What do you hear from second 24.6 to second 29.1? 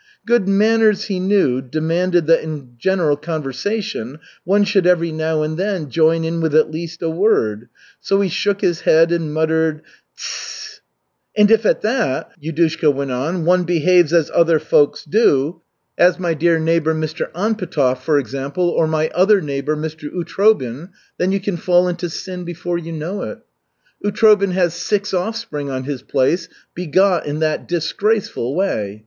six offspring on his place begot in that disgraceful way.